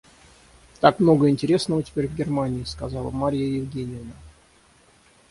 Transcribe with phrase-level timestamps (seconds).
[0.79, 4.13] Так много интересного теперь в Германии,— сказала Марья Евгеньевна.